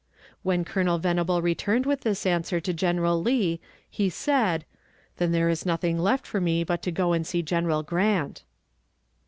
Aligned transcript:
When 0.41 0.65
Colonel 0.65 0.97
Venable 0.97 1.43
returned 1.43 1.85
with 1.85 2.01
this 2.01 2.25
answer 2.25 2.59
to 2.59 2.73
General 2.73 3.21
Lee, 3.21 3.61
he 3.87 4.09
said, 4.09 4.65
"Then 5.17 5.31
there 5.31 5.47
is 5.47 5.63
nothing 5.63 5.99
left 5.99 6.33
me 6.33 6.63
but 6.63 6.81
to 6.81 6.91
go 6.91 7.13
and 7.13 7.21
see 7.27 7.43
General 7.43 7.83
Grant." 7.83 8.41